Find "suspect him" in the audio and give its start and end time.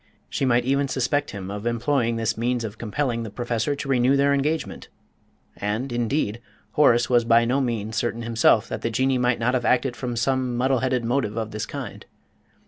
0.87-1.51